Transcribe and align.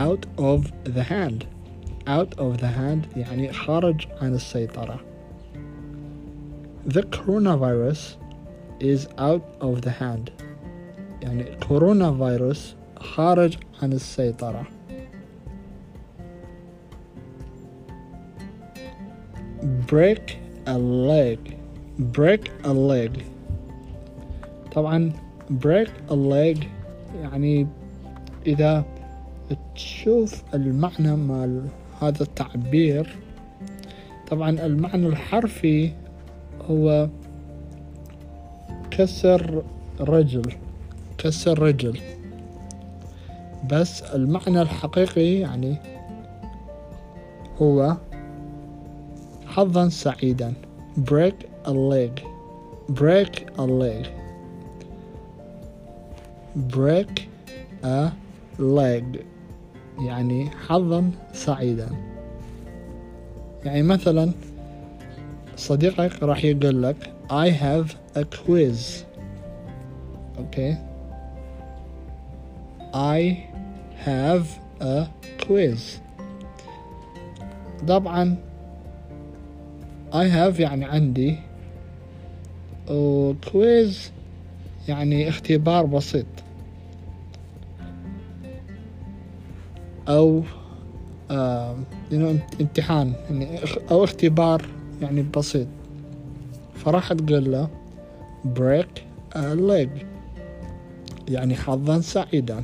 out 0.00 0.26
of 0.38 0.72
the 0.84 1.02
hand 1.02 1.46
out 2.06 2.38
of 2.38 2.58
the 2.58 2.68
hand 2.68 3.16
يعني 3.16 3.52
خارج 3.52 4.06
عن 4.22 4.34
السيطرة 4.34 5.00
the 6.86 7.02
coronavirus 7.02 8.16
is 8.80 9.06
out 9.18 9.44
of 9.60 9.80
the 9.80 9.90
hand 9.90 10.30
يعني 11.22 11.44
كورونا 11.68 12.12
فيروس 12.12 12.74
خارج 12.96 13.56
عن 13.82 13.92
السيطرة 13.92 14.66
break 19.86 20.38
a 20.66 20.78
leg 20.78 21.38
break 21.98 22.50
a 22.64 22.72
leg 22.72 23.22
طبعا 24.72 25.12
break 25.50 25.90
a 26.10 26.14
leg 26.14 26.66
يعني 27.22 27.66
إذا 28.46 28.84
تشوف 29.75 30.43
المعنى 30.53 31.15
مال 31.15 31.65
هذا 32.01 32.23
التعبير. 32.23 33.15
طبعا 34.27 34.49
المعنى 34.49 35.07
الحرفي 35.07 35.91
هو 36.69 37.09
كسر 38.91 39.63
رجل 39.99 40.53
كسر 41.17 41.59
رجل. 41.59 41.99
بس 43.71 44.01
المعنى 44.01 44.61
الحقيقي 44.61 45.39
يعني 45.39 45.75
هو 47.61 47.97
حظا 49.47 49.89
سعيدا. 49.89 50.53
Break 50.97 51.35
a 51.65 51.73
leg. 51.73 52.21
Break 52.89 53.33
a 53.57 53.65
leg. 53.65 54.07
Break 56.75 57.13
a 57.83 58.11
leg. 58.59 59.05
يعني 59.99 60.49
حظا 60.49 61.11
سعيدا. 61.33 61.89
يعني 63.65 63.83
مثلا 63.83 64.31
صديقك 65.57 66.23
راح 66.23 66.43
يقول 66.43 66.83
لك 66.83 67.13
I 67.29 67.49
have 67.49 68.17
a 68.17 68.23
quiz. 68.23 69.05
Okay. 70.37 70.75
I 72.93 73.37
have 74.05 74.45
a 74.81 75.07
quiz. 75.47 75.99
طبعا 77.87 78.37
I 80.13 80.25
have 80.25 80.59
يعني 80.59 80.85
عندي. 80.85 81.39
و 82.89 83.33
quiz 83.33 83.95
يعني 84.87 85.29
اختبار 85.29 85.85
بسيط. 85.85 86.25
أو 90.11 90.43
آه 91.31 91.75
امتحان 92.61 93.13
يعني 93.29 93.59
أو 93.91 94.03
اختبار 94.03 94.65
يعني 95.01 95.25
بسيط. 95.37 95.67
فراح 96.75 97.13
تقول 97.13 97.51
له 97.51 97.69
break 98.55 99.01
a 99.35 99.55
leg. 99.55 99.89
يعني 101.29 101.55
حظا 101.55 101.99
سعيدا. 101.99 102.63